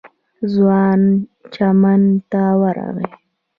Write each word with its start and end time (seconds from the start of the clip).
ځوان 0.53 1.01
چمن 1.53 2.01
ته 2.31 2.43
ورغی. 2.61 3.09